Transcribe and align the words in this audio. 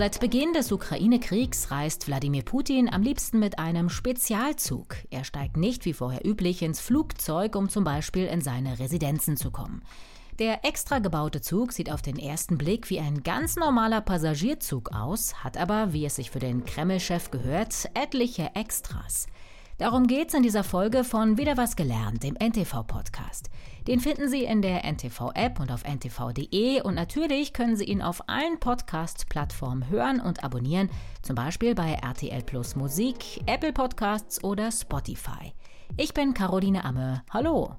Seit 0.00 0.18
Beginn 0.18 0.54
des 0.54 0.72
Ukraine-Kriegs 0.72 1.70
reist 1.70 2.06
Wladimir 2.06 2.42
Putin 2.42 2.88
am 2.90 3.02
liebsten 3.02 3.38
mit 3.38 3.58
einem 3.58 3.90
Spezialzug. 3.90 4.96
Er 5.10 5.24
steigt 5.24 5.58
nicht 5.58 5.84
wie 5.84 5.92
vorher 5.92 6.26
üblich 6.26 6.62
ins 6.62 6.80
Flugzeug, 6.80 7.54
um 7.54 7.68
zum 7.68 7.84
Beispiel 7.84 8.24
in 8.24 8.40
seine 8.40 8.78
Residenzen 8.78 9.36
zu 9.36 9.50
kommen. 9.50 9.82
Der 10.38 10.64
extra 10.64 11.00
gebaute 11.00 11.42
Zug 11.42 11.74
sieht 11.74 11.92
auf 11.92 12.00
den 12.00 12.18
ersten 12.18 12.56
Blick 12.56 12.88
wie 12.88 12.98
ein 12.98 13.22
ganz 13.22 13.56
normaler 13.56 14.00
Passagierzug 14.00 14.90
aus, 14.90 15.44
hat 15.44 15.58
aber, 15.58 15.92
wie 15.92 16.06
es 16.06 16.16
sich 16.16 16.30
für 16.30 16.38
den 16.38 16.64
Kreml-Chef 16.64 17.30
gehört, 17.30 17.90
etliche 17.92 18.52
Extras. 18.54 19.26
Darum 19.80 20.06
geht's 20.06 20.34
in 20.34 20.42
dieser 20.42 20.62
Folge 20.62 21.04
von 21.04 21.38
Wieder 21.38 21.56
was 21.56 21.74
gelernt, 21.74 22.22
dem 22.22 22.36
NTV-Podcast. 22.36 23.48
Den 23.88 23.98
finden 23.98 24.28
Sie 24.28 24.44
in 24.44 24.60
der 24.60 24.84
NTV-App 24.84 25.58
und 25.58 25.72
auf 25.72 25.84
ntv.de 25.84 26.82
und 26.82 26.94
natürlich 26.96 27.54
können 27.54 27.76
Sie 27.76 27.86
ihn 27.86 28.02
auf 28.02 28.28
allen 28.28 28.60
Podcast-Plattformen 28.60 29.88
hören 29.88 30.20
und 30.20 30.44
abonnieren, 30.44 30.90
zum 31.22 31.34
Beispiel 31.34 31.74
bei 31.74 31.94
RTL 31.94 32.42
Plus 32.42 32.76
Musik, 32.76 33.40
Apple 33.46 33.72
Podcasts 33.72 34.44
oder 34.44 34.70
Spotify. 34.70 35.54
Ich 35.96 36.12
bin 36.12 36.34
Caroline 36.34 36.84
Amme. 36.84 37.22
Hallo! 37.30 37.76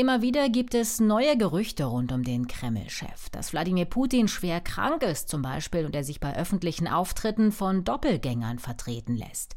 Immer 0.00 0.22
wieder 0.22 0.48
gibt 0.48 0.74
es 0.74 0.98
neue 0.98 1.36
Gerüchte 1.36 1.84
rund 1.84 2.10
um 2.10 2.22
den 2.22 2.48
Kreml-Chef, 2.48 3.28
dass 3.32 3.52
Wladimir 3.52 3.84
Putin 3.84 4.28
schwer 4.28 4.62
krank 4.62 5.02
ist 5.02 5.28
zum 5.28 5.42
Beispiel 5.42 5.84
und 5.84 5.94
er 5.94 6.04
sich 6.04 6.20
bei 6.20 6.34
öffentlichen 6.34 6.88
Auftritten 6.88 7.52
von 7.52 7.84
Doppelgängern 7.84 8.58
vertreten 8.58 9.14
lässt. 9.14 9.56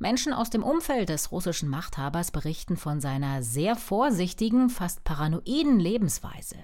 Menschen 0.00 0.32
aus 0.32 0.50
dem 0.50 0.64
Umfeld 0.64 1.10
des 1.10 1.30
russischen 1.30 1.68
Machthabers 1.68 2.32
berichten 2.32 2.76
von 2.76 3.00
seiner 3.00 3.44
sehr 3.44 3.76
vorsichtigen, 3.76 4.68
fast 4.68 5.04
paranoiden 5.04 5.78
Lebensweise. 5.78 6.56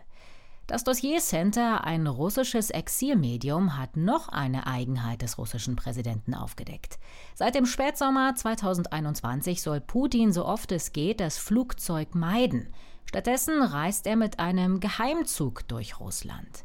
Das 0.67 0.83
Dossier 0.83 1.21
Center, 1.21 1.85
ein 1.85 2.09
russisches 2.09 2.71
Exilmedium, 2.71 3.77
hat 3.79 3.97
noch 3.97 4.29
eine 4.29 4.67
Eigenheit 4.67 5.23
des 5.23 5.39
russischen 5.39 5.77
Präsidenten 5.77 6.35
aufgedeckt. 6.35 6.99
Seit 7.37 7.55
dem 7.55 7.67
Spätsommer 7.67 8.35
2021 8.35 9.63
soll 9.63 9.81
Putin 9.81 10.33
so 10.33 10.45
oft 10.45 10.73
es 10.73 10.93
geht 10.93 11.21
das 11.21 11.39
Flugzeug 11.39 12.17
meiden. 12.17 12.73
Stattdessen 13.11 13.61
reist 13.61 14.07
er 14.07 14.15
mit 14.15 14.39
einem 14.39 14.79
Geheimzug 14.79 15.67
durch 15.67 15.99
Russland. 15.99 16.65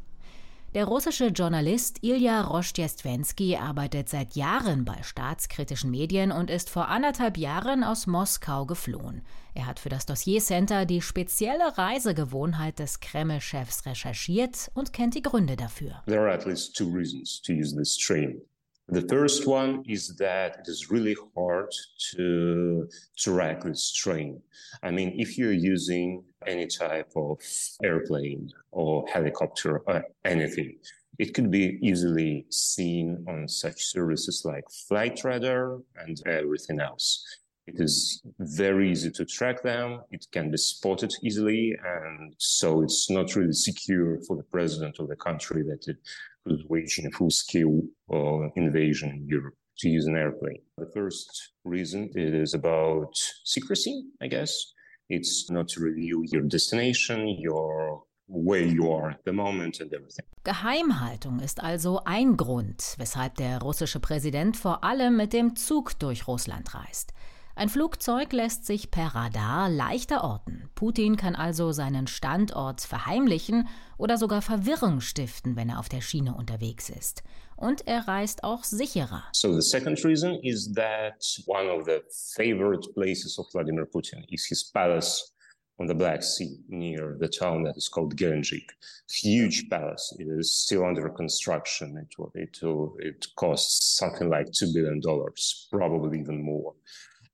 Der 0.74 0.84
russische 0.84 1.26
Journalist 1.26 2.04
Ilya 2.04 2.42
Rostjestwensky 2.42 3.56
arbeitet 3.56 4.08
seit 4.08 4.36
Jahren 4.36 4.84
bei 4.84 5.02
staatskritischen 5.02 5.90
Medien 5.90 6.30
und 6.30 6.48
ist 6.48 6.70
vor 6.70 6.86
anderthalb 6.86 7.36
Jahren 7.36 7.82
aus 7.82 8.06
Moskau 8.06 8.64
geflohen. 8.64 9.22
Er 9.54 9.66
hat 9.66 9.80
für 9.80 9.88
das 9.88 10.06
Dossier 10.06 10.40
Center 10.40 10.86
die 10.86 11.02
spezielle 11.02 11.76
Reisegewohnheit 11.76 12.78
des 12.78 13.00
Kreml-Chefs 13.00 13.84
recherchiert 13.84 14.70
und 14.72 14.92
kennt 14.92 15.16
die 15.16 15.22
Gründe 15.22 15.56
dafür. 15.56 16.04
There 16.06 16.20
are 16.20 16.32
at 16.32 16.46
least 16.46 16.76
two 16.76 16.88
reasons 16.88 17.42
to 17.42 17.54
use 17.54 17.74
this 17.74 17.98
train. 17.98 18.40
The 18.88 19.02
first 19.08 19.48
one 19.48 19.82
is 19.84 20.14
that 20.18 20.58
it 20.60 20.68
is 20.68 20.92
really 20.92 21.16
hard 21.34 21.74
to 22.14 22.88
track 23.16 23.64
this 23.64 23.92
train. 23.92 24.40
I 24.80 24.92
mean, 24.92 25.18
if 25.18 25.36
you're 25.36 25.50
using 25.50 26.22
any 26.46 26.66
type 26.66 27.10
of 27.16 27.38
airplane 27.82 28.50
or 28.70 29.06
helicopter 29.08 29.78
or 29.78 30.04
anything, 30.24 30.76
it 31.18 31.34
could 31.34 31.50
be 31.50 31.78
easily 31.82 32.46
seen 32.50 33.24
on 33.28 33.48
such 33.48 33.84
services 33.84 34.42
like 34.44 34.64
Flight 34.88 35.24
Radar 35.24 35.80
and 35.96 36.20
everything 36.26 36.80
else. 36.80 37.24
It 37.66 37.80
is 37.80 38.22
very 38.38 38.92
easy 38.92 39.10
to 39.12 39.24
track 39.24 39.62
them. 39.62 40.02
It 40.10 40.26
can 40.30 40.50
be 40.50 40.56
spotted 40.56 41.12
easily. 41.22 41.76
And 41.84 42.34
so 42.38 42.82
it's 42.82 43.10
not 43.10 43.34
really 43.34 43.52
secure 43.52 44.20
for 44.26 44.36
the 44.36 44.44
president 44.44 45.00
of 45.00 45.08
the 45.08 45.16
country 45.16 45.62
that 45.64 45.88
it 45.88 45.96
was 46.44 46.64
waging 46.68 47.06
a 47.06 47.10
full 47.10 47.30
scale 47.30 47.80
uh, 48.12 48.48
invasion 48.54 49.10
in 49.10 49.26
Europe 49.26 49.54
to 49.78 49.88
use 49.88 50.06
an 50.06 50.16
airplane. 50.16 50.62
The 50.78 50.90
first 50.94 51.52
reason 51.64 52.10
is 52.14 52.54
about 52.54 53.12
secrecy, 53.44 54.04
I 54.22 54.28
guess. 54.28 54.72
It's 55.08 55.48
not 55.50 55.68
to 55.74 55.80
review 55.80 56.24
your 56.24 56.42
destination, 56.42 57.28
your 57.28 58.06
where 58.28 58.64
you 58.64 58.90
are 58.92 59.10
at 59.10 59.24
the 59.24 59.32
moment 59.32 59.80
and 59.80 59.92
everything. 59.92 60.24
Geheimhaltung 60.42 61.40
ist 61.40 61.62
also 61.62 62.00
ein 62.04 62.36
Grund, 62.36 62.94
weshalb 62.98 63.36
der 63.36 63.60
russische 63.60 64.00
Präsident 64.00 64.56
vor 64.56 64.82
allem 64.82 65.16
mit 65.16 65.32
dem 65.32 65.54
Zug 65.56 65.98
durch 65.98 66.26
Russland 66.26 66.74
reist. 66.74 67.12
Ein 67.58 67.70
Flugzeug 67.70 68.32
lässt 68.32 68.66
sich 68.66 68.90
per 68.90 69.14
Radar 69.14 69.70
leichter 69.70 70.24
orten. 70.24 70.68
Putin 70.74 71.16
kann 71.16 71.34
also 71.34 71.72
seinen 71.72 72.06
Standort 72.06 72.82
verheimlichen 72.82 73.68
oder 73.96 74.18
sogar 74.18 74.42
Verwirrung 74.42 75.00
stiften, 75.00 75.56
wenn 75.56 75.70
er 75.70 75.78
auf 75.78 75.88
der 75.88 76.02
Schiene 76.02 76.34
unterwegs 76.34 76.90
ist. 76.90 77.22
Und 77.56 77.86
er 77.86 78.06
reist 78.06 78.44
auch 78.44 78.64
sicherer. 78.64 79.24
So 79.32 79.54
the 79.54 79.62
second 79.62 80.04
reason 80.04 80.38
is 80.42 80.72
that 80.74 81.24
one 81.46 81.68
of 81.68 81.86
the 81.86 82.02
favorite 82.36 82.86
places 82.94 83.38
of 83.38 83.46
Vladimir 83.52 83.86
Putin 83.86 84.24
is 84.30 84.46
his 84.46 84.64
palace 84.64 85.32
on 85.78 85.86
the 85.86 85.94
Black 85.94 86.22
Sea 86.22 86.58
near 86.68 87.16
the 87.18 87.28
town 87.28 87.62
that 87.64 87.76
is 87.76 87.88
called 87.88 88.16
Gelendzhik. 88.16 88.68
Huge 89.10 89.68
palace. 89.68 90.14
It 90.18 90.28
is 90.28 90.50
still 90.64 90.84
under 90.84 91.08
construction. 91.10 91.96
It, 91.98 92.14
it, 92.34 92.58
it 92.98 93.26
costs 93.36 93.96
something 93.98 94.28
like 94.28 94.46
$2 94.46 94.74
billion, 94.74 95.00
probably 95.70 96.20
even 96.20 96.42
more. 96.42 96.74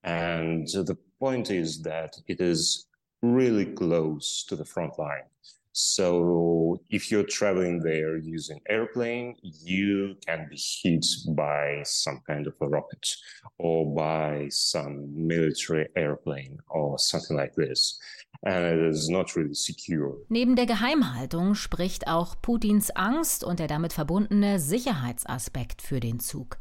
And 0.04 0.66
the 0.66 0.96
point 1.20 1.50
is 1.50 1.82
that 1.82 2.16
it 2.26 2.40
is 2.40 2.86
really 3.22 3.66
close 3.66 4.44
to 4.48 4.56
the 4.56 4.64
front 4.64 4.98
line. 4.98 5.28
So 5.72 6.82
if 6.90 7.10
you're 7.10 7.26
traveling 7.26 7.80
there 7.82 8.18
using 8.18 8.60
airplane, 8.68 9.36
you 9.42 10.16
can 10.26 10.46
be 10.50 10.56
hit 10.56 11.06
by 11.34 11.82
some 11.84 12.20
kind 12.26 12.46
of 12.46 12.54
a 12.60 12.68
rocket 12.68 13.16
or 13.58 13.86
by 13.94 14.48
some 14.50 15.08
military 15.14 15.88
airplane 15.96 16.58
or 16.68 16.98
something 16.98 17.36
like 17.36 17.54
this. 17.54 17.98
And 18.44 18.64
it 18.64 18.90
is 18.90 19.08
not 19.08 19.34
really 19.34 19.54
secure. 19.54 20.18
Neben 20.28 20.56
der 20.56 20.66
Geheimhaltung 20.66 21.54
spricht 21.54 22.06
auch 22.06 22.34
Putins 22.42 22.90
Angst 22.90 23.42
und 23.42 23.58
der 23.58 23.68
damit 23.68 23.94
verbundene 23.94 24.58
Sicherheitsaspekt 24.58 25.80
für 25.80 26.00
den 26.00 26.20
Zug. 26.20 26.58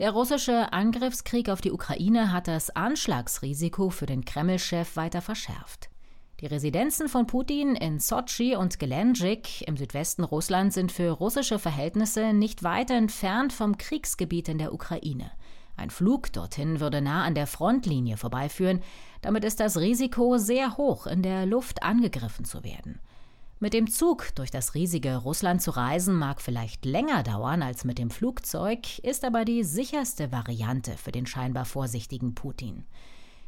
Der 0.00 0.10
russische 0.10 0.72
Angriffskrieg 0.72 1.48
auf 1.48 1.60
die 1.60 1.72
Ukraine 1.72 2.32
hat 2.32 2.48
das 2.48 2.70
Anschlagsrisiko 2.70 3.90
für 3.90 4.06
den 4.06 4.24
Kreml-Chef 4.24 4.96
weiter 4.96 5.20
verschärft. 5.20 5.90
Die 6.40 6.46
Residenzen 6.46 7.10
von 7.10 7.26
Putin 7.26 7.74
in 7.74 7.98
Sotschi 7.98 8.56
und 8.56 8.78
Gelendzhik 8.78 9.60
im 9.68 9.76
Südwesten 9.76 10.24
Russlands 10.24 10.74
sind 10.74 10.90
für 10.90 11.10
russische 11.10 11.58
Verhältnisse 11.58 12.32
nicht 12.32 12.62
weit 12.62 12.90
entfernt 12.90 13.52
vom 13.52 13.76
Kriegsgebiet 13.76 14.48
in 14.48 14.56
der 14.56 14.72
Ukraine. 14.72 15.30
Ein 15.76 15.90
Flug 15.90 16.32
dorthin 16.32 16.80
würde 16.80 17.02
nah 17.02 17.24
an 17.24 17.34
der 17.34 17.46
Frontlinie 17.46 18.16
vorbeiführen, 18.16 18.80
damit 19.20 19.44
ist 19.44 19.60
das 19.60 19.76
Risiko 19.76 20.38
sehr 20.38 20.78
hoch, 20.78 21.06
in 21.06 21.22
der 21.22 21.44
Luft 21.44 21.82
angegriffen 21.82 22.46
zu 22.46 22.64
werden. 22.64 23.00
Mit 23.58 23.74
dem 23.74 23.90
Zug 23.90 24.34
durch 24.34 24.50
das 24.50 24.74
riesige 24.74 25.16
Russland 25.16 25.60
zu 25.60 25.72
reisen 25.72 26.14
mag 26.14 26.40
vielleicht 26.40 26.86
länger 26.86 27.22
dauern 27.22 27.62
als 27.62 27.84
mit 27.84 27.98
dem 27.98 28.08
Flugzeug, 28.08 28.98
ist 29.00 29.26
aber 29.26 29.44
die 29.44 29.62
sicherste 29.62 30.32
Variante 30.32 30.96
für 30.96 31.12
den 31.12 31.26
scheinbar 31.26 31.66
vorsichtigen 31.66 32.34
Putin. 32.34 32.86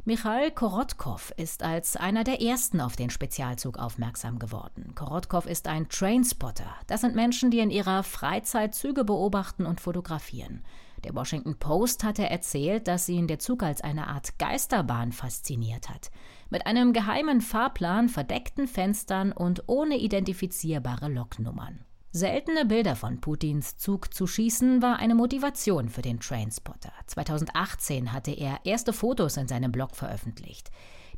Michail 0.04 0.50
Korotkov 0.50 1.32
ist 1.36 1.62
als 1.62 1.94
einer 1.94 2.24
der 2.24 2.42
ersten 2.42 2.80
auf 2.80 2.96
den 2.96 3.08
Spezialzug 3.08 3.78
aufmerksam 3.78 4.40
geworden. 4.40 4.96
Korotkov 4.96 5.46
ist 5.46 5.68
ein 5.68 5.88
Trainspotter. 5.88 6.66
Das 6.88 7.02
sind 7.02 7.14
Menschen, 7.14 7.52
die 7.52 7.60
in 7.60 7.70
ihrer 7.70 8.02
Freizeit 8.02 8.74
Züge 8.74 9.04
beobachten 9.04 9.64
und 9.64 9.80
fotografieren. 9.80 10.64
Der 11.04 11.14
Washington 11.14 11.56
Post 11.56 12.02
hatte 12.02 12.28
erzählt, 12.28 12.88
dass 12.88 13.08
ihn 13.08 13.28
der 13.28 13.38
Zug 13.38 13.62
als 13.62 13.80
eine 13.80 14.08
Art 14.08 14.40
Geisterbahn 14.40 15.12
fasziniert 15.12 15.88
hat 15.88 16.10
mit 16.50 16.66
einem 16.66 16.92
geheimen 16.92 17.40
Fahrplan, 17.40 18.08
verdeckten 18.08 18.66
Fenstern 18.66 19.30
und 19.30 19.62
ohne 19.68 19.96
identifizierbare 19.98 21.08
Loknummern. 21.08 21.84
Seltene 22.14 22.66
Bilder 22.66 22.94
von 22.94 23.22
Putins 23.22 23.78
Zug 23.78 24.12
zu 24.12 24.26
schießen 24.26 24.82
war 24.82 24.98
eine 24.98 25.14
Motivation 25.14 25.88
für 25.88 26.02
den 26.02 26.20
Trainspotter. 26.20 26.92
2018 27.06 28.12
hatte 28.12 28.32
er 28.32 28.58
erste 28.64 28.92
Fotos 28.92 29.38
in 29.38 29.48
seinem 29.48 29.72
Blog 29.72 29.96
veröffentlicht. 29.96 30.70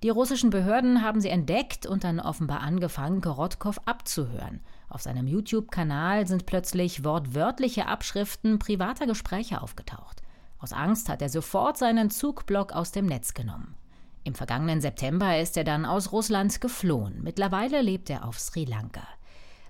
Die 0.05 0.09
russischen 0.09 0.51
Behörden 0.51 1.03
haben 1.03 1.21
sie 1.21 1.31
entdeckt 1.31 1.85
und 1.85 2.05
dann 2.05 2.21
offenbar 2.21 2.61
angefangen, 2.61 3.23
Korotkov 3.23 3.81
abzuhören. 3.87 4.61
Auf 4.89 5.03
seinem 5.03 5.27
YouTube-Kanal 5.27 6.29
sind 6.29 6.47
plötzlich 6.47 7.03
wortwörtliche 7.03 7.89
Abschriften 7.89 8.61
privater 8.61 9.09
Gespräche 9.09 9.63
aufgetaucht. 9.63 10.23
Aus 10.61 10.73
Angst 10.73 11.09
hat 11.09 11.23
er 11.23 11.29
sofort 11.29 11.77
seinen 11.77 12.09
Zugblock 12.11 12.73
aus 12.73 12.93
dem 12.93 13.07
Netz 13.07 13.35
genommen. 13.35 13.75
Im 14.23 14.37
vergangenen 14.37 14.81
September 14.81 15.41
ist 15.41 15.57
er 15.57 15.65
dann 15.65 15.87
aus 15.87 16.13
Russland 16.13 16.61
geflohen. 16.61 17.21
Mittlerweile 17.25 17.83
lebt 17.83 18.11
er 18.11 18.25
auf 18.29 18.39
Sri 18.39 18.65
Lanka. 18.65 19.03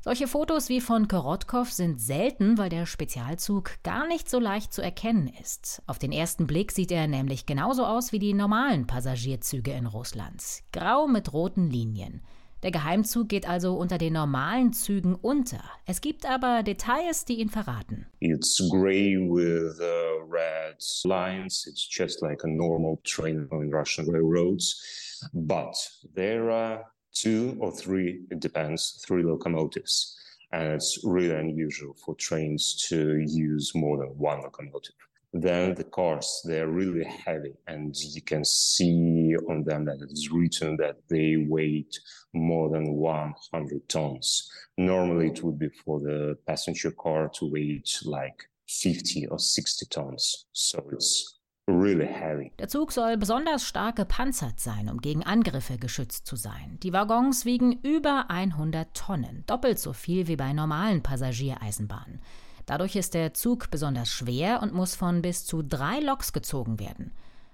Solche 0.05 0.29
Fotos 0.29 0.69
wie 0.69 0.83
von 0.83 1.09
Korotkov 1.09 1.73
sind 1.73 1.99
selten, 1.99 2.59
weil 2.59 2.69
der 2.69 2.85
Spezialzug 2.85 3.83
gar 3.85 4.06
nicht 4.06 4.29
so 4.29 4.39
leicht 4.39 4.71
zu 4.71 4.83
erkennen 4.83 5.33
ist. 5.41 5.81
Auf 5.87 5.99
den 5.99 6.12
ersten 6.12 6.47
Blick 6.47 6.73
sieht 6.73 6.93
er 6.93 7.06
nämlich 7.06 7.47
genauso 7.47 7.87
aus 7.87 8.12
wie 8.12 8.19
die 8.19 8.35
normalen 8.35 8.87
Passagierzüge 8.87 9.71
in 9.71 9.87
Russland. 9.87 10.43
Grau 10.73 11.06
mit 11.06 11.33
roten 11.33 11.71
Linien. 11.71 12.21
Der 12.62 12.71
Geheimzug 12.71 13.31
geht 13.31 13.49
also 13.49 13.79
unter 13.79 13.97
den 13.97 14.12
normalen 14.12 14.75
Zügen 14.75 15.15
unter. 15.15 15.65
Es 15.87 16.03
gibt 16.03 16.27
aber 16.27 16.62
Details, 16.62 17.25
die 17.25 17.41
ihn 17.41 17.49
verraten. 17.49 18.05
It's 18.21 18.59
gray 18.71 19.17
with 19.17 19.81
uh, 19.81 20.31
red 20.31 20.77
lines. 21.05 21.67
It's 21.67 21.89
just 21.91 22.21
like 22.21 22.45
a 22.45 22.47
normal 22.47 22.99
train 23.05 23.49
on 23.51 23.73
Russian 23.73 24.06
railroads. 24.11 25.31
But 25.33 25.75
there 26.15 26.53
are 26.53 26.94
two 27.14 27.56
or 27.61 27.70
three, 27.72 28.22
it 28.31 28.40
depends, 28.40 29.02
three 29.06 29.22
locomotives. 29.22 30.16
And 30.52 30.72
it's 30.75 31.00
really 31.05 31.34
unusual 31.34 31.94
for 32.05 32.14
trains 32.14 32.75
to 32.88 33.19
use 33.26 33.72
more 33.75 33.99
than 33.99 34.08
one 34.19 34.40
locomotive. 34.43 34.94
then 35.32 35.75
the 35.75 35.82
cars 35.84 36.43
they're 36.44 36.69
really 36.69 37.05
heavy 37.05 37.52
and 37.66 37.96
you 37.96 38.22
can 38.22 38.44
see 38.44 39.34
on 39.49 39.64
them 39.64 39.84
that 39.84 39.99
it's 40.00 40.31
written 40.31 40.76
that 40.76 40.96
they 41.08 41.37
weigh 41.49 41.84
more 42.32 42.70
than 42.70 42.94
100 42.94 43.88
tons 43.88 44.49
normally 44.78 45.28
it 45.28 45.43
would 45.43 45.58
be 45.58 45.69
for 45.84 45.99
the 46.00 46.38
passenger 46.46 46.93
car 46.93 47.28
to 47.34 47.50
weight 47.50 47.99
like 48.05 48.44
50 48.69 49.26
or 49.26 49.38
60 49.38 49.87
tons 49.87 50.46
so 50.52 50.78
it's 50.93 51.40
really 51.66 52.06
heavy. 52.06 52.52
Der 52.58 52.69
Zug 52.69 52.93
soll 52.93 53.16
besonders 53.16 53.66
stark 53.66 53.96
gepanzert 53.96 54.61
sein, 54.61 54.88
um 54.88 55.00
gegen 55.00 55.22
Angriffe 55.22 55.78
geschützt 55.78 56.26
zu 56.26 56.37
sein. 56.37 56.78
Die 56.82 56.93
Waggons 56.93 57.44
wiegen 57.44 57.72
über 57.82 58.31
100 58.31 58.94
Tonnen, 58.94 59.44
doppelt 59.46 59.78
so 59.78 59.93
viel 59.93 60.26
wie 60.26 60.37
bei 60.37 60.52
normalen 60.52 61.02
Passagiereisenbahnen. 61.02 62.20
Dadurch 62.66 62.96
ist 62.96 63.14
der 63.14 63.34
Zug 63.34 63.70
besonders 63.70 64.08
schwer 64.08 64.62
und 64.62 64.72
muss 64.72 64.94
von 64.94 65.20
bis 65.22 65.44
zu 65.44 65.62
drei 65.62 66.00
Loks 66.00 66.32
gezogen 66.32 66.78
werden. 66.78 67.12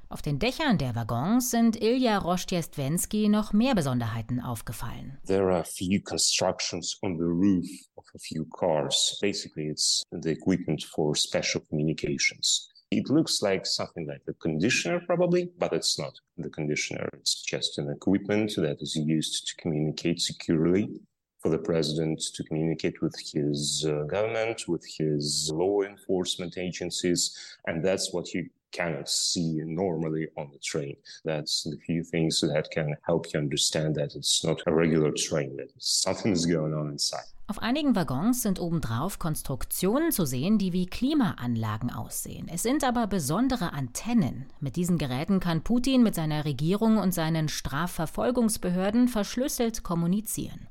Auf 0.09 0.23
den 0.23 0.41
Dächern 0.41 0.77
der 0.77 0.97
Waggons 0.97 1.53
sind 1.53 1.81
Ilja 1.81 2.19
Rostjestwensky 2.19 3.29
noch 3.29 3.53
mehr 3.53 3.77
Besonderheiten 3.77 4.41
aufgefallen. 4.41 5.19
There 5.25 5.55
are 5.55 5.65
few 5.65 6.01
constructions 6.03 6.99
on 7.03 7.17
the 7.17 7.25
roof 7.25 7.69
of 7.95 8.05
a 8.17 8.19
few 8.19 8.45
cars. 8.47 9.17
Basically, 9.21 9.69
it's 9.69 10.03
the 10.11 10.31
equipment 10.31 10.83
for 10.83 11.15
special 11.15 11.61
communications. 11.69 12.69
It 12.91 13.09
looks 13.09 13.41
like 13.41 13.67
something 13.67 14.07
like 14.09 14.23
a 14.29 14.33
conditioner, 14.33 15.01
probably, 15.07 15.51
but 15.59 15.73
it's 15.73 15.97
not 15.97 16.15
the 16.37 16.51
conditioner. 16.51 17.09
It's 17.13 17.41
just 17.43 17.79
an 17.79 17.89
equipment 17.89 18.53
that 18.57 18.83
is 18.83 18.97
used 18.97 19.47
to 19.47 19.63
communicate 19.63 20.21
securely 20.21 21.01
for 21.39 21.51
the 21.51 21.59
president 21.59 22.21
to 22.35 22.43
communicate 22.45 23.01
with 23.01 23.15
his 23.33 23.87
uh, 23.89 24.03
government, 24.05 24.67
with 24.67 24.85
his 24.99 25.51
law 25.55 25.83
enforcement 25.83 26.59
agencies, 26.59 27.57
and 27.67 27.85
that's 27.85 28.13
what 28.13 28.35
you 28.35 28.49
cannot 28.73 29.09
see 29.09 29.63
normally 29.65 30.29
on 30.37 30.51
the 30.53 30.59
train. 30.59 30.97
That's 31.25 31.63
the 31.65 31.77
few 31.85 32.03
things 32.03 32.41
that 32.41 32.71
can 32.71 32.97
help 33.07 33.33
you 33.33 33.41
understand 33.41 33.97
that 33.97 34.15
it's 34.15 34.45
not 34.45 34.63
a 34.67 34.73
regular 34.73 35.13
train, 35.13 35.57
that 35.57 35.71
something 35.79 36.33
is 36.33 36.47
going 36.47 36.75
on 36.75 36.91
inside. 36.91 37.27
Auf 37.51 37.61
einigen 37.61 37.97
Waggons 37.97 38.43
sind 38.43 38.61
obendrauf 38.61 39.19
Konstruktionen 39.19 40.13
zu 40.13 40.25
sehen, 40.25 40.59
die 40.59 40.73
wie 40.73 40.87
Klimaanlagen 40.87 41.91
aussehen. 41.91 42.49
Es 42.49 42.63
sind 42.63 42.85
aber 42.85 43.09
besondere 43.09 43.73
Antennen. 43.73 44.47
Mit 44.61 44.77
diesen 44.77 44.99
Geräten 44.99 45.41
kann 45.41 45.65
Putin 45.65 46.05
mit 46.05 46.15
seiner 46.15 46.45
Regierung 46.45 46.99
und 46.99 47.13
seinen 47.13 47.49
Strafverfolgungsbehörden 47.49 49.09
verschlüsselt 49.09 49.83
kommunizieren. 49.83 50.69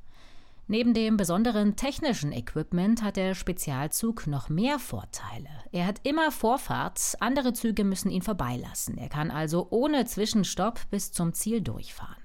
Neben 0.70 0.94
dem 0.94 1.16
besonderen 1.16 1.74
technischen 1.74 2.30
Equipment 2.30 3.02
hat 3.02 3.16
der 3.16 3.34
Spezialzug 3.34 4.28
noch 4.28 4.48
mehr 4.48 4.78
Vorteile. 4.78 5.48
Er 5.72 5.84
hat 5.84 6.00
immer 6.04 6.30
Vorfahrt, 6.30 7.16
andere 7.18 7.52
Züge 7.54 7.82
müssen 7.82 8.08
ihn 8.08 8.22
vorbeilassen. 8.22 8.96
Er 8.96 9.08
kann 9.08 9.32
also 9.32 9.66
ohne 9.70 10.04
Zwischenstopp 10.04 10.78
bis 10.88 11.10
zum 11.10 11.32
Ziel 11.32 11.60
durchfahren. 11.60 12.22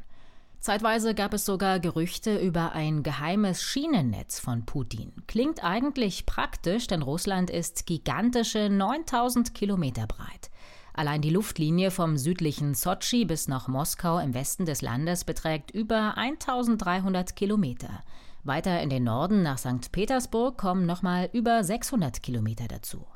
Zeitweise 0.59 1.15
gab 1.15 1.33
es 1.33 1.44
sogar 1.44 1.80
Gerüchte 1.80 2.38
über 2.38 2.74
ein 2.74 3.01
geheimes 3.01 3.63
Schienennetz 3.63 4.39
von 4.39 4.63
Putin. 4.63 5.12
Klingt 5.25 5.63
eigentlich 5.63 6.27
praktisch, 6.27 6.86
denn 6.86 7.01
Russland 7.01 7.50
ist 7.50 7.88
gigantische 7.88 8.69
9000 8.69 9.56
Kilometer 9.56 10.06
breit. 10.06 10.51
Allein 10.94 11.24
die 11.24 11.31
Luftlinie 11.31 11.89
vom 11.89 12.15
südlichen 12.15 12.75
Sotschi 12.75 13.25
bis 13.25 13.47
nach 13.47 13.68
Moskau 13.68 14.19
im 14.19 14.36
Westen 14.36 14.68
des 14.68 14.83
Landes 14.83 15.24
beträgt 15.24 15.71
über 15.71 16.15
1300 16.15 17.36
Kilometer. 17.36 18.03
Weiter 18.45 18.80
in 18.81 18.92
den 18.92 19.03
Norden 19.03 19.42
nach 19.42 19.57
St. 19.57 19.92
Petersburg 19.92 20.56
kommen 20.56 20.86
nochmal 20.86 21.30
über 21.33 21.63
600 21.63 22.21
Kilometer 22.21 22.68
dazu. 22.68 23.07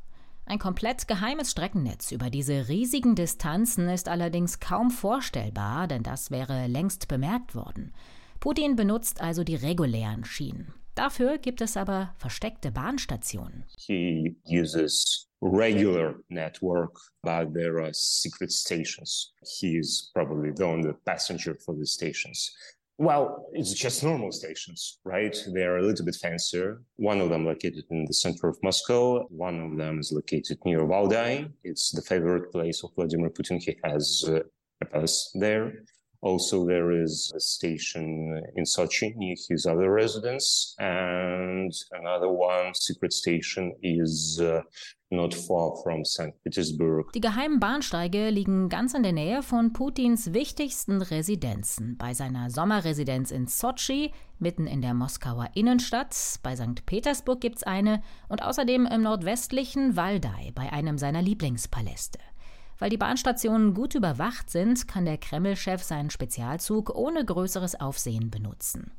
Ein 0.45 0.57
komplett 0.57 1.07
geheimes 1.07 1.51
Streckennetz 1.51 2.11
über 2.11 2.31
diese 2.31 2.67
riesigen 2.67 3.13
Distanzen 3.13 3.87
ist 3.89 4.09
allerdings 4.09 4.59
kaum 4.59 4.89
vorstellbar, 4.89 5.87
denn 5.87 6.01
das 6.01 6.31
wäre 6.31 6.65
längst 6.65 7.07
bemerkt 7.07 7.53
worden. 7.53 7.93
Putin 8.39 8.75
benutzt 8.75 9.21
also 9.21 9.43
die 9.43 9.53
regulären 9.53 10.25
Schienen. 10.25 10.73
Dafür 10.95 11.37
gibt 11.37 11.61
es 11.61 11.77
aber 11.77 12.15
versteckte 12.17 12.71
Bahnstationen. 12.71 13.65
He 13.77 14.35
uses 14.47 15.29
regular 15.41 16.15
network, 16.29 16.99
but 17.21 17.53
there 17.53 17.79
are 17.83 17.93
secret 17.93 18.51
stations. 18.51 19.31
He 19.43 19.77
is 19.77 20.09
probably 20.13 20.51
the 20.55 20.63
only 20.63 20.93
passenger 21.05 21.55
for 21.55 21.75
the 21.77 21.85
stations. 21.85 22.51
Well, 22.99 23.45
it's 23.53 23.73
just 23.73 24.03
normal 24.03 24.33
stations, 24.33 24.99
right? 25.05 25.33
They're 25.53 25.77
a 25.77 25.81
little 25.81 26.05
bit 26.05 26.15
fancier. 26.15 26.81
One 26.97 27.21
of 27.21 27.29
them 27.29 27.45
located 27.45 27.85
in 27.91 28.03
the 28.03 28.13
center 28.13 28.49
of 28.49 28.57
Moscow. 28.61 29.25
One 29.29 29.57
of 29.61 29.77
them 29.77 29.99
is 29.99 30.11
located 30.11 30.57
near 30.65 30.81
Valdai. 30.81 31.49
It's 31.63 31.91
the 31.91 32.01
favorite 32.01 32.51
place 32.51 32.83
of 32.83 32.89
Vladimir 32.95 33.29
Putin. 33.29 33.63
He 33.63 33.77
has 33.85 34.25
uh, 34.27 34.41
a 34.81 34.85
palace 34.85 35.31
there. 35.33 35.85
Also, 36.21 36.65
there 36.65 36.91
is 36.91 37.31
a 37.33 37.39
station 37.39 38.43
in 38.55 38.65
Sochi 38.65 39.15
near 39.15 39.35
his 39.47 39.65
other 39.65 39.89
residence, 39.89 40.75
and 40.77 41.73
another 41.91 42.27
one 42.27 42.73
secret 42.73 43.13
station 43.13 43.73
is 43.81 44.37
uh, 44.41 44.61
not 45.11 45.33
far 45.33 45.77
from 45.81 46.03
St. 46.03 46.33
Petersburg. 46.43 47.13
Die 47.13 47.21
geheimen 47.21 47.61
Bahnsteige 47.61 48.31
liegen 48.31 48.67
ganz 48.67 48.93
in 48.93 49.03
der 49.03 49.13
Nähe 49.13 49.41
von 49.41 49.71
Putins 49.71 50.33
wichtigsten 50.33 51.01
Residenzen. 51.01 51.97
Bei 51.97 52.13
seiner 52.13 52.49
Sommerresidenz 52.49 53.31
in 53.31 53.47
Sochi, 53.47 54.11
mitten 54.39 54.67
in 54.67 54.81
der 54.81 54.93
Moskauer 54.93 55.47
Innenstadt, 55.55 56.15
bei 56.43 56.53
St. 56.53 56.85
Petersburg 56.85 57.39
gibt 57.39 57.57
es 57.57 57.63
eine 57.63 58.03
und 58.27 58.43
außerdem 58.43 58.85
im 58.87 59.03
nordwestlichen 59.03 59.95
Waldai 59.95 60.51
bei 60.53 60.71
einem 60.73 60.97
seiner 60.97 61.21
Lieblingspaläste. 61.21 62.19
Weil 62.79 62.89
die 62.89 62.97
Bahnstationen 62.97 63.73
gut 63.73 63.93
überwacht 63.93 64.49
sind, 64.49 64.87
kann 64.87 65.05
der 65.05 65.17
Kreml-Chef 65.17 65.83
seinen 65.83 66.09
Spezialzug 66.09 66.95
ohne 66.95 67.23
größeres 67.23 67.79
Aufsehen 67.79 68.31
benutzen. 68.31 68.91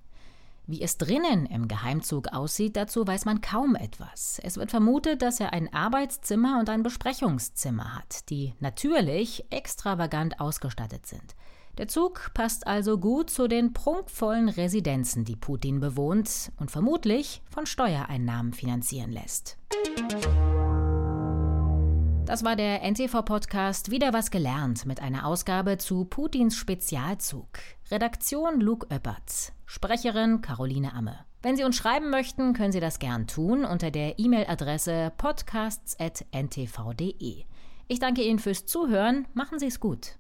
Wie 0.67 0.83
es 0.83 0.99
drinnen 0.99 1.47
im 1.47 1.67
Geheimzug 1.67 2.29
aussieht, 2.29 2.77
dazu 2.77 3.05
weiß 3.05 3.25
man 3.25 3.41
kaum 3.41 3.75
etwas. 3.75 4.41
Es 4.45 4.57
wird 4.57 4.71
vermutet, 4.71 5.21
dass 5.21 5.41
er 5.41 5.53
ein 5.53 5.73
Arbeitszimmer 5.75 6.61
und 6.61 6.69
ein 6.69 6.85
Besprechungszimmer 6.85 7.97
hat, 7.97 8.31
die 8.31 8.55
natürlich 8.61 9.47
extravagant 9.51 10.39
ausgestattet 10.39 11.07
sind. 11.07 11.35
Der 11.79 11.89
Zug 11.89 12.31
passt 12.35 12.67
also 12.67 12.99
gut 12.99 13.31
zu 13.31 13.49
den 13.49 13.73
prunkvollen 13.73 14.49
Residenzen, 14.49 15.25
die 15.25 15.37
Putin 15.37 15.81
bewohnt 15.81 16.53
und 16.59 16.71
vermutlich 16.71 17.43
von 17.51 17.67
Steuereinnahmen 17.67 18.53
finanzieren 18.53 19.11
lässt. 19.11 19.57
Das 22.31 22.45
war 22.45 22.55
der 22.55 22.89
NTV-Podcast 22.89 23.91
Wieder 23.91 24.13
was 24.13 24.31
gelernt 24.31 24.87
mit 24.87 25.03
einer 25.03 25.27
Ausgabe 25.27 25.79
zu 25.79 26.05
Putins 26.05 26.57
Spezialzug. 26.57 27.49
Redaktion 27.91 28.61
Luke 28.61 28.87
Oeppert. 28.89 29.53
Sprecherin 29.67 30.41
Caroline 30.41 30.95
Amme. 30.95 31.19
Wenn 31.43 31.57
Sie 31.57 31.65
uns 31.65 31.75
schreiben 31.75 32.09
möchten, 32.09 32.53
können 32.53 32.71
Sie 32.71 32.79
das 32.79 33.01
gern 33.01 33.27
tun 33.27 33.65
unter 33.65 33.91
der 33.91 34.21
E-Mail-Adresse 34.21 35.11
podcasts.ntv.de. 35.19 37.45
Ich 37.89 37.99
danke 37.99 38.23
Ihnen 38.23 38.39
fürs 38.39 38.65
Zuhören. 38.65 39.27
Machen 39.35 39.59
Sie 39.59 39.67
es 39.67 39.81
gut. 39.81 40.15